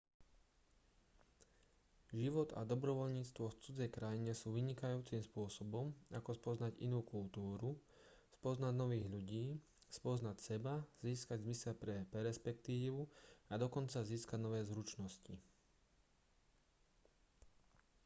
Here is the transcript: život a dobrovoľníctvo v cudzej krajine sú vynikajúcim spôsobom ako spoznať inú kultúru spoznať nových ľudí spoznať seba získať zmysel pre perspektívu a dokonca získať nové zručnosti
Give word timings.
život 2.19 2.49
a 2.59 2.65
dobrovoľníctvo 2.71 3.45
v 3.53 3.59
cudzej 3.63 3.89
krajine 3.97 4.33
sú 4.41 4.47
vynikajúcim 4.57 5.21
spôsobom 5.29 5.85
ako 6.17 6.31
spoznať 6.39 6.73
inú 6.87 6.99
kultúru 7.13 7.69
spoznať 8.35 8.73
nových 8.81 9.05
ľudí 9.15 9.45
spoznať 9.97 10.37
seba 10.47 10.75
získať 11.07 11.37
zmysel 11.45 11.73
pre 11.83 11.95
perspektívu 12.15 13.01
a 13.53 13.53
dokonca 13.63 13.97
získať 14.11 14.39
nové 14.45 14.61
zručnosti 14.69 15.35